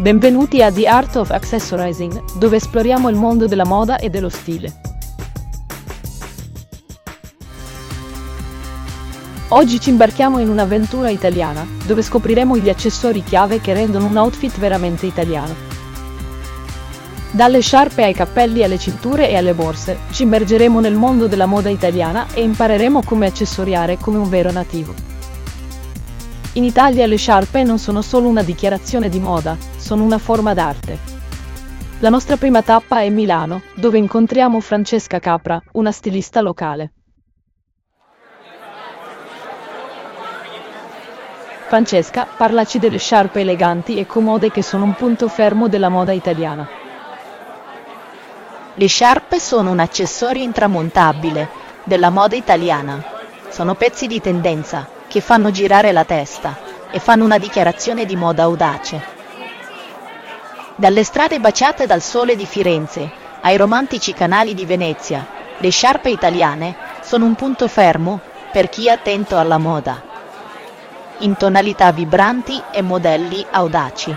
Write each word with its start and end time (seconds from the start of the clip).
Benvenuti 0.00 0.62
a 0.62 0.72
The 0.72 0.86
Art 0.86 1.16
of 1.16 1.30
Accessorizing, 1.30 2.38
dove 2.38 2.56
esploriamo 2.56 3.10
il 3.10 3.16
mondo 3.16 3.46
della 3.46 3.66
moda 3.66 3.98
e 3.98 4.08
dello 4.08 4.30
stile. 4.30 4.80
Oggi 9.48 9.78
ci 9.78 9.90
imbarchiamo 9.90 10.38
in 10.38 10.48
un'avventura 10.48 11.10
italiana, 11.10 11.66
dove 11.84 12.00
scopriremo 12.00 12.56
gli 12.56 12.70
accessori 12.70 13.22
chiave 13.22 13.60
che 13.60 13.74
rendono 13.74 14.06
un 14.06 14.16
outfit 14.16 14.58
veramente 14.58 15.04
italiano. 15.04 15.54
Dalle 17.32 17.60
sciarpe 17.60 18.02
ai 18.02 18.14
cappelli 18.14 18.64
alle 18.64 18.78
cinture 18.78 19.28
e 19.28 19.36
alle 19.36 19.52
borse, 19.52 19.98
ci 20.12 20.22
immergeremo 20.22 20.80
nel 20.80 20.94
mondo 20.94 21.26
della 21.26 21.44
moda 21.44 21.68
italiana 21.68 22.26
e 22.32 22.40
impareremo 22.40 23.02
come 23.02 23.26
accessoriare 23.26 23.98
come 23.98 24.16
un 24.16 24.30
vero 24.30 24.50
nativo. 24.50 24.94
In 26.60 26.66
Italia 26.66 27.06
le 27.06 27.16
sciarpe 27.16 27.62
non 27.62 27.78
sono 27.78 28.02
solo 28.02 28.28
una 28.28 28.42
dichiarazione 28.42 29.08
di 29.08 29.18
moda, 29.18 29.56
sono 29.78 30.04
una 30.04 30.18
forma 30.18 30.52
d'arte. 30.52 30.98
La 32.00 32.10
nostra 32.10 32.36
prima 32.36 32.60
tappa 32.60 33.00
è 33.00 33.08
Milano, 33.08 33.62
dove 33.76 33.96
incontriamo 33.96 34.60
Francesca 34.60 35.20
Capra, 35.20 35.58
una 35.72 35.90
stilista 35.90 36.42
locale. 36.42 36.92
Francesca, 41.68 42.26
parlaci 42.36 42.78
delle 42.78 42.98
sciarpe 42.98 43.40
eleganti 43.40 43.96
e 43.96 44.04
comode 44.04 44.50
che 44.50 44.62
sono 44.62 44.84
un 44.84 44.92
punto 44.92 45.28
fermo 45.28 45.66
della 45.66 45.88
moda 45.88 46.12
italiana. 46.12 46.68
Le 48.74 48.86
sciarpe 48.86 49.40
sono 49.40 49.70
un 49.70 49.78
accessorio 49.78 50.42
intramontabile 50.42 51.48
della 51.84 52.10
moda 52.10 52.36
italiana. 52.36 53.02
Sono 53.48 53.74
pezzi 53.76 54.06
di 54.06 54.20
tendenza 54.20 54.98
che 55.10 55.20
fanno 55.20 55.50
girare 55.50 55.90
la 55.90 56.04
testa 56.04 56.56
e 56.92 57.00
fanno 57.00 57.24
una 57.24 57.38
dichiarazione 57.38 58.04
di 58.06 58.14
moda 58.14 58.44
audace. 58.44 59.02
Dalle 60.76 61.02
strade 61.02 61.40
baciate 61.40 61.86
dal 61.86 62.00
sole 62.00 62.36
di 62.36 62.46
Firenze 62.46 63.10
ai 63.40 63.56
romantici 63.56 64.14
canali 64.14 64.54
di 64.54 64.64
Venezia, 64.64 65.26
le 65.58 65.70
sciarpe 65.70 66.10
italiane 66.10 66.76
sono 67.02 67.24
un 67.24 67.34
punto 67.34 67.66
fermo 67.66 68.20
per 68.52 68.68
chi 68.68 68.86
è 68.86 68.90
attento 68.92 69.36
alla 69.36 69.58
moda 69.58 70.08
in 71.20 71.36
tonalità 71.36 71.92
vibranti 71.92 72.60
e 72.70 72.82
modelli 72.82 73.44
audaci. 73.50 74.16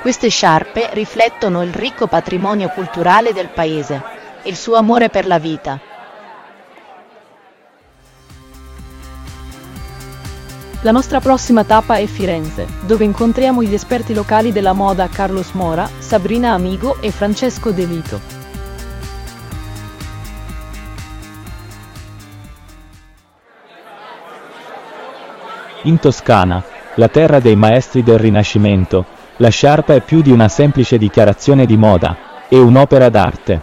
Queste 0.00 0.28
sciarpe 0.28 0.90
riflettono 0.92 1.62
il 1.62 1.72
ricco 1.72 2.06
patrimonio 2.06 2.68
culturale 2.70 3.32
del 3.32 3.48
paese 3.48 4.02
e 4.42 4.48
il 4.48 4.56
suo 4.56 4.76
amore 4.76 5.10
per 5.10 5.26
la 5.26 5.38
vita. 5.38 5.89
La 10.82 10.92
nostra 10.92 11.20
prossima 11.20 11.62
tappa 11.62 11.96
è 11.96 12.06
Firenze, 12.06 12.66
dove 12.86 13.04
incontriamo 13.04 13.62
gli 13.62 13.74
esperti 13.74 14.14
locali 14.14 14.50
della 14.50 14.72
moda 14.72 15.08
Carlos 15.08 15.50
Mora, 15.52 15.86
Sabrina 15.98 16.52
Amigo 16.52 17.02
e 17.02 17.10
Francesco 17.10 17.70
De 17.70 17.84
Vito. 17.84 18.20
In 25.82 25.98
Toscana, 25.98 26.64
la 26.94 27.08
terra 27.08 27.40
dei 27.40 27.56
maestri 27.56 28.02
del 28.02 28.18
Rinascimento, 28.18 29.04
la 29.36 29.50
sciarpa 29.50 29.92
è 29.92 30.00
più 30.00 30.22
di 30.22 30.30
una 30.30 30.48
semplice 30.48 30.96
dichiarazione 30.96 31.66
di 31.66 31.76
moda, 31.76 32.16
è 32.48 32.56
un'opera 32.56 33.10
d'arte. 33.10 33.60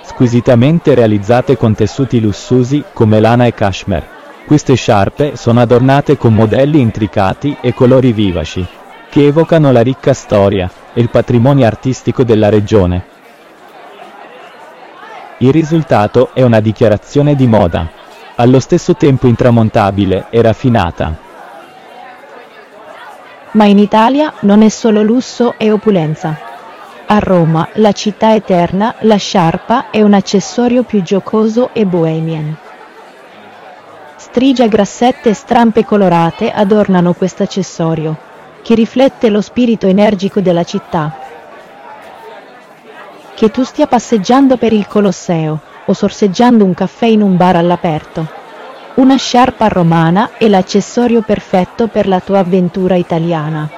Squisitamente 0.00 0.94
realizzate 0.94 1.58
con 1.58 1.74
tessuti 1.74 2.20
lussusi 2.22 2.82
come 2.94 3.20
lana 3.20 3.44
e 3.44 3.52
cashmere. 3.52 4.19
Queste 4.46 4.74
sciarpe 4.74 5.36
sono 5.36 5.60
adornate 5.60 6.16
con 6.16 6.34
modelli 6.34 6.80
intricati 6.80 7.56
e 7.60 7.72
colori 7.72 8.12
vivaci, 8.12 8.66
che 9.08 9.26
evocano 9.26 9.70
la 9.70 9.80
ricca 9.80 10.12
storia 10.12 10.70
e 10.92 11.00
il 11.00 11.08
patrimonio 11.08 11.66
artistico 11.66 12.24
della 12.24 12.48
regione. 12.48 13.04
Il 15.38 15.52
risultato 15.52 16.30
è 16.34 16.42
una 16.42 16.60
dichiarazione 16.60 17.34
di 17.34 17.46
moda 17.46 17.98
allo 18.36 18.58
stesso 18.58 18.96
tempo 18.96 19.26
intramontabile 19.26 20.26
e 20.30 20.40
raffinata. 20.40 21.14
Ma 23.52 23.64
in 23.64 23.78
Italia 23.78 24.32
non 24.40 24.62
è 24.62 24.68
solo 24.68 25.02
lusso 25.02 25.54
e 25.58 25.70
opulenza. 25.70 26.38
A 27.06 27.18
Roma, 27.18 27.68
la 27.74 27.92
città 27.92 28.34
eterna, 28.34 28.94
la 29.00 29.16
sciarpa 29.16 29.90
è 29.90 30.00
un 30.02 30.14
accessorio 30.14 30.84
più 30.84 31.02
giocoso 31.02 31.70
e 31.72 31.84
bohemian. 31.84 32.56
Strigia 34.30 34.68
grassette 34.68 35.30
e 35.30 35.34
strampe 35.34 35.84
colorate 35.84 36.52
adornano 36.52 37.14
questo 37.14 37.42
accessorio, 37.42 38.16
che 38.62 38.76
riflette 38.76 39.28
lo 39.28 39.40
spirito 39.40 39.88
energico 39.88 40.40
della 40.40 40.62
città. 40.62 41.18
Che 43.34 43.50
tu 43.50 43.64
stia 43.64 43.88
passeggiando 43.88 44.56
per 44.56 44.72
il 44.72 44.86
Colosseo, 44.86 45.60
o 45.84 45.92
sorseggiando 45.92 46.64
un 46.64 46.74
caffè 46.74 47.06
in 47.06 47.22
un 47.22 47.36
bar 47.36 47.56
all'aperto. 47.56 48.24
Una 48.94 49.16
sciarpa 49.16 49.66
romana 49.66 50.30
è 50.38 50.46
l'accessorio 50.46 51.22
perfetto 51.22 51.88
per 51.88 52.06
la 52.06 52.20
tua 52.20 52.38
avventura 52.38 52.94
italiana. 52.94 53.68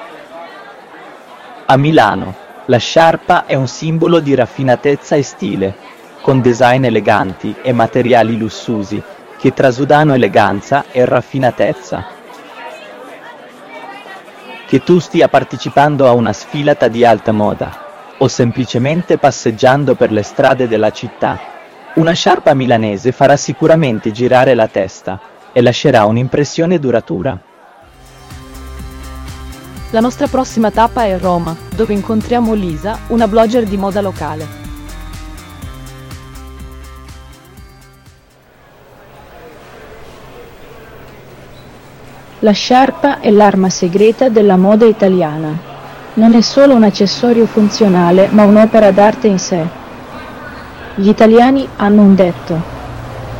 A 1.65 1.77
Milano, 1.77 2.35
la 2.65 2.77
sciarpa 2.77 3.47
è 3.47 3.55
un 3.55 3.67
simbolo 3.67 4.19
di 4.19 4.35
raffinatezza 4.35 5.15
e 5.15 5.23
stile, 5.23 5.75
con 6.21 6.41
design 6.41 6.85
eleganti 6.85 7.55
e 7.63 7.73
materiali 7.73 8.37
lussusi 8.37 9.01
che 9.43 9.51
trasudano 9.51 10.13
eleganza 10.13 10.85
e 10.89 11.03
raffinatezza. 11.03 12.05
Che 14.65 14.83
tu 14.83 14.99
stia 14.99 15.27
partecipando 15.27 16.07
a 16.07 16.13
una 16.13 16.31
sfilata 16.31 16.87
di 16.87 17.03
alta 17.03 17.33
moda 17.33 18.15
o 18.19 18.29
semplicemente 18.29 19.17
passeggiando 19.17 19.95
per 19.95 20.13
le 20.13 20.23
strade 20.23 20.69
della 20.69 20.91
città 20.91 21.37
una 21.95 22.13
sciarpa 22.13 22.53
milanese 22.53 23.11
farà 23.11 23.35
sicuramente 23.35 24.13
girare 24.13 24.53
la 24.53 24.69
testa 24.69 25.19
e 25.51 25.61
lascerà 25.61 26.05
un'impressione 26.05 26.79
duratura. 26.79 27.37
La 29.89 29.99
nostra 29.99 30.27
prossima 30.27 30.71
tappa 30.71 31.03
è 31.03 31.19
Roma, 31.19 31.53
dove 31.75 31.91
incontriamo 31.91 32.53
Lisa, 32.53 32.97
una 33.07 33.27
blogger 33.27 33.65
di 33.65 33.75
moda 33.75 33.99
locale. 33.99 34.62
La 42.43 42.51
sciarpa 42.51 43.21
è 43.21 43.31
l'arma 43.31 43.69
segreta 43.69 44.27
della 44.27 44.57
moda 44.57 44.83
italiana. 44.83 45.57
Non 46.15 46.33
è 46.33 46.41
solo 46.41 46.75
un 46.75 46.83
accessorio 46.83 47.45
funzionale, 47.45 48.27
ma 48.31 48.43
un'opera 48.43 48.91
d'arte 48.91 49.27
in 49.27 49.39
sé. 49.39 49.65
Gli 50.95 51.07
italiani 51.07 51.65
hanno 51.77 52.01
un 52.01 52.15
detto: 52.15 52.61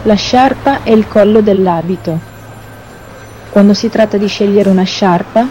la 0.04 0.14
sciarpa 0.14 0.84
è 0.84 0.92
il 0.92 1.06
collo 1.10 1.42
dell'abito. 1.42 2.18
Quando 3.50 3.74
si 3.74 3.90
tratta 3.90 4.16
di 4.16 4.28
scegliere 4.28 4.70
una 4.70 4.84
sciarpa, 4.84 5.48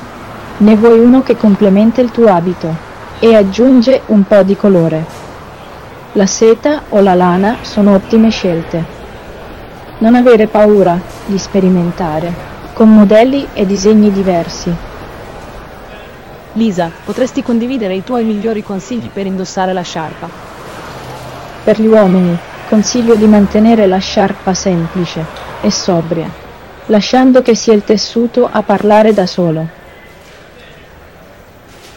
ne 0.57 0.75
vuoi 0.75 0.99
uno 1.01 1.23
che 1.23 1.37
complementa 1.37 2.01
il 2.01 2.11
tuo 2.11 2.33
abito 2.33 2.75
e 3.19 3.35
aggiunge 3.35 4.01
un 4.07 4.23
po' 4.23 4.43
di 4.45 4.57
colore. 4.57 5.05
La 6.13 6.27
seta 6.27 6.85
o 6.89 7.01
la 7.03 7.15
lana 7.15 7.57
sono 7.61 7.93
ottime 7.93 8.31
scelte. 8.31 8.83
Non 9.99 10.15
avere 10.15 10.47
paura 10.47 10.99
di 11.27 11.37
sperimentare, 11.37 12.51
con 12.73 12.93
modelli 12.93 13.49
e 13.53 13.67
disegni 13.67 14.11
diversi. 14.11 14.75
Lisa, 16.55 16.91
potresti 17.05 17.43
condividere 17.43 17.95
i 17.95 18.05
tuoi 18.05 18.25
migliori 18.25 18.63
consigli 18.63 19.09
per 19.13 19.27
indossare 19.27 19.73
la 19.73 19.83
sciarpa? 19.83 20.29
Per 21.65 21.81
gli 21.81 21.87
uomini 21.87 22.39
consiglio 22.69 23.15
di 23.15 23.27
mantenere 23.27 23.87
la 23.87 23.99
sciarpa 23.99 24.55
semplice 24.55 25.25
e 25.61 25.71
sobria, 25.71 26.29
lasciando 26.87 27.43
che 27.43 27.55
sia 27.55 27.75
il 27.75 27.85
tessuto 27.85 28.49
a 28.51 28.63
parlare 28.63 29.13
da 29.13 29.27
solo. 29.27 29.69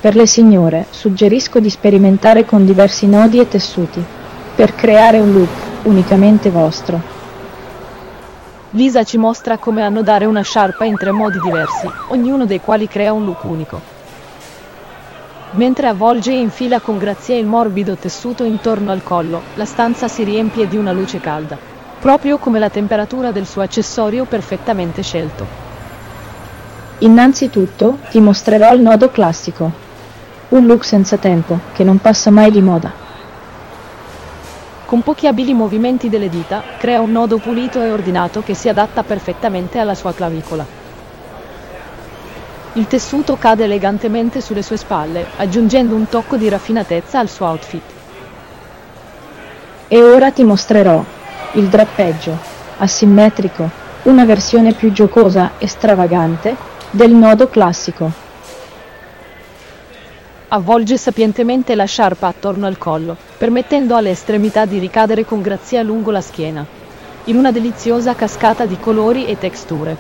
Per 0.02 0.16
le 0.16 0.28
signore 0.28 0.86
suggerisco 0.90 1.60
di 1.60 1.70
sperimentare 1.70 2.46
con 2.46 2.66
diversi 2.66 3.08
nodi 3.08 3.40
e 3.40 3.48
tessuti, 3.48 4.04
per 4.56 4.76
creare 4.76 5.20
un 5.20 5.32
look 5.32 5.50
unicamente 5.84 6.50
vostro. 6.50 7.15
Lisa 8.76 9.04
ci 9.04 9.18
mostra 9.18 9.58
come 9.58 9.84
annodare 9.84 10.26
una 10.26 10.42
sciarpa 10.42 10.84
in 10.84 10.98
tre 10.98 11.12
modi 11.12 11.40
diversi, 11.40 11.90
ognuno 12.10 12.46
dei 12.46 12.60
quali 12.60 12.88
crea 12.88 13.14
un 13.14 13.24
look 13.24 13.44
unico 13.44 13.94
mentre 15.56 15.88
avvolge 15.88 16.32
e 16.32 16.40
infila 16.40 16.80
con 16.80 16.98
grazia 16.98 17.38
il 17.38 17.46
morbido 17.46 17.96
tessuto 17.96 18.44
intorno 18.44 18.92
al 18.92 19.04
collo, 19.04 19.42
la 19.56 19.66
stanza 19.66 20.08
si 20.08 20.24
riempie 20.24 20.68
di 20.68 20.76
una 20.76 20.92
luce 20.92 21.20
calda, 21.20 21.58
proprio 22.00 22.38
come 22.38 22.60
la 22.60 22.70
temperatura 22.70 23.32
del 23.32 23.46
suo 23.46 23.62
accessorio 23.62 24.26
perfettamente 24.26 25.02
scelto. 25.02 25.46
Innanzitutto 27.00 28.00
ti 28.10 28.20
mostrerò 28.20 28.74
il 28.74 28.82
nodo 28.82 29.10
classico, 29.10 29.72
un 30.50 30.66
look 30.66 30.84
senza 30.84 31.18
tempo 31.18 31.60
che 31.74 31.84
non 31.84 32.00
passa 32.00 32.32
mai 32.32 32.52
di 32.52 32.62
moda. 32.62 33.05
Con 34.86 35.02
pochi 35.02 35.26
abili 35.26 35.56
movimenti 35.56 36.10
delle 36.10 36.30
dita, 36.30 36.62
crea 36.78 37.02
un 37.02 37.12
nodo 37.12 37.40
pulito 37.40 37.82
e 37.82 37.90
ordinato 37.90 38.44
che 38.44 38.54
si 38.54 38.70
adatta 38.70 39.02
perfettamente 39.02 39.80
alla 39.80 39.96
sua 39.96 40.14
clavicola. 40.14 40.64
Il 42.74 42.86
tessuto 42.86 43.36
cade 43.36 43.64
elegantemente 43.64 44.42
sulle 44.42 44.62
sue 44.62 44.78
spalle, 44.78 45.26
aggiungendo 45.38 45.96
un 45.96 46.08
tocco 46.08 46.36
di 46.36 46.48
raffinatezza 46.50 47.18
al 47.18 47.30
suo 47.30 47.48
outfit. 47.48 47.82
E 49.88 50.04
ora 50.04 50.30
ti 50.30 50.44
mostrerò 50.44 51.04
il 51.54 51.66
drappeggio, 51.68 52.38
asimmetrico, 52.78 53.68
una 54.04 54.26
versione 54.26 54.74
più 54.74 54.92
giocosa 54.92 55.54
e 55.58 55.68
stravagante 55.68 56.56
del 56.92 57.12
nodo 57.12 57.48
classico. 57.48 58.25
Avvolge 60.48 60.96
sapientemente 60.98 61.74
la 61.74 61.86
sciarpa 61.86 62.28
attorno 62.28 62.68
al 62.68 62.78
collo, 62.78 63.18
permettendo 63.38 63.96
alle 63.96 64.12
estremità 64.12 64.66
di 64.66 64.78
ricadere 64.78 65.26
con 65.26 65.42
grazia 65.42 65.82
lungo 65.82 66.12
la 66.12 66.22
schiena, 66.22 66.64
in 67.26 67.36
una 67.36 67.52
deliziosa 67.52 68.14
cascata 68.14 68.68
di 68.68 68.78
colori 68.80 69.26
e 69.26 69.40
texture. 69.40 69.98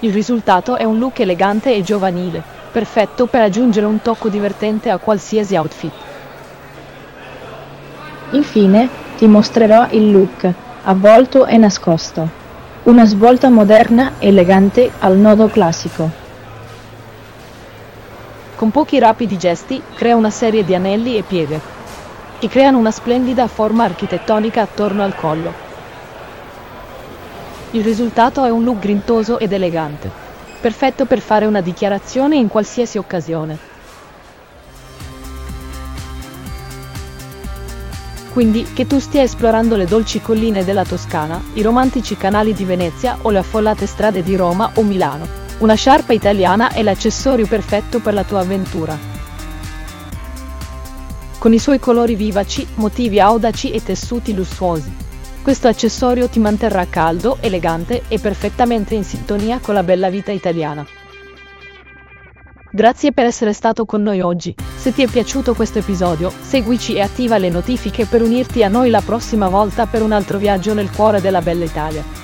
Il 0.00 0.12
risultato 0.12 0.76
è 0.76 0.82
un 0.82 0.98
look 0.98 1.20
elegante 1.20 1.72
e 1.72 1.82
giovanile, 1.82 2.42
perfetto 2.72 3.26
per 3.26 3.42
aggiungere 3.42 3.86
un 3.86 4.02
tocco 4.02 4.28
divertente 4.28 4.90
a 4.90 4.98
qualsiasi 4.98 5.54
outfit. 5.54 5.92
Infine 8.30 8.88
ti 9.16 9.28
mostrerò 9.28 9.86
il 9.90 10.10
look, 10.10 10.52
avvolto 10.82 11.46
e 11.46 11.56
nascosto. 11.56 12.28
Una 12.82 13.06
svolta 13.06 13.48
moderna 13.48 14.14
elegante 14.18 14.90
al 14.98 15.16
nodo 15.16 15.46
classico. 15.46 16.23
Con 18.56 18.70
pochi 18.70 19.00
rapidi 19.00 19.36
gesti 19.36 19.82
crea 19.94 20.14
una 20.14 20.30
serie 20.30 20.64
di 20.64 20.74
anelli 20.76 21.16
e 21.16 21.22
pieghe, 21.22 21.60
che 22.38 22.48
creano 22.48 22.78
una 22.78 22.92
splendida 22.92 23.48
forma 23.48 23.82
architettonica 23.82 24.62
attorno 24.62 25.02
al 25.02 25.16
collo. 25.16 25.52
Il 27.72 27.82
risultato 27.82 28.44
è 28.44 28.50
un 28.50 28.62
look 28.62 28.78
grintoso 28.78 29.40
ed 29.40 29.52
elegante, 29.52 30.08
perfetto 30.60 31.04
per 31.04 31.18
fare 31.18 31.46
una 31.46 31.60
dichiarazione 31.60 32.36
in 32.36 32.46
qualsiasi 32.46 32.96
occasione. 32.96 33.58
Quindi, 38.32 38.66
che 38.72 38.86
tu 38.86 39.00
stia 39.00 39.22
esplorando 39.22 39.76
le 39.76 39.86
dolci 39.86 40.20
colline 40.20 40.64
della 40.64 40.84
Toscana, 40.84 41.42
i 41.54 41.62
romantici 41.62 42.16
canali 42.16 42.52
di 42.52 42.64
Venezia 42.64 43.18
o 43.22 43.30
le 43.30 43.38
affollate 43.38 43.86
strade 43.86 44.22
di 44.22 44.36
Roma 44.36 44.70
o 44.74 44.82
Milano, 44.82 45.43
una 45.58 45.74
sciarpa 45.74 46.12
italiana 46.12 46.72
è 46.72 46.82
l'accessorio 46.82 47.46
perfetto 47.46 48.00
per 48.00 48.12
la 48.12 48.24
tua 48.24 48.40
avventura. 48.40 48.98
Con 51.38 51.52
i 51.52 51.58
suoi 51.58 51.78
colori 51.78 52.16
vivaci, 52.16 52.66
motivi 52.76 53.20
audaci 53.20 53.70
e 53.70 53.82
tessuti 53.82 54.34
lussuosi. 54.34 54.92
Questo 55.42 55.68
accessorio 55.68 56.28
ti 56.28 56.40
manterrà 56.40 56.86
caldo, 56.88 57.36
elegante 57.40 58.02
e 58.08 58.18
perfettamente 58.18 58.94
in 58.94 59.04
sintonia 59.04 59.58
con 59.60 59.74
la 59.74 59.82
bella 59.82 60.08
vita 60.08 60.32
italiana. 60.32 60.84
Grazie 62.72 63.12
per 63.12 63.26
essere 63.26 63.52
stato 63.52 63.84
con 63.84 64.02
noi 64.02 64.20
oggi. 64.20 64.54
Se 64.74 64.92
ti 64.92 65.02
è 65.02 65.06
piaciuto 65.06 65.54
questo 65.54 65.78
episodio, 65.78 66.32
seguici 66.40 66.94
e 66.94 67.02
attiva 67.02 67.38
le 67.38 67.50
notifiche 67.50 68.06
per 68.06 68.22
unirti 68.22 68.64
a 68.64 68.68
noi 68.68 68.90
la 68.90 69.02
prossima 69.02 69.48
volta 69.48 69.86
per 69.86 70.02
un 70.02 70.10
altro 70.10 70.38
viaggio 70.38 70.74
nel 70.74 70.90
cuore 70.90 71.20
della 71.20 71.40
bella 71.40 71.64
Italia. 71.64 72.23